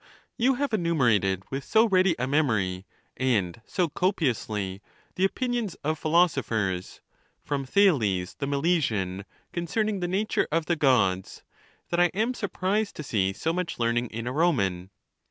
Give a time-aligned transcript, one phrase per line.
[0.39, 0.45] XXXIII.
[0.45, 4.81] You have enumerated with so ready a memory, and so copiously,
[5.13, 7.01] the opinions of philosophers,
[7.43, 11.43] from Thales the Milesian, concerning the nature of the Gods,
[11.89, 14.89] that I am surprised to see so much learning in a Roman.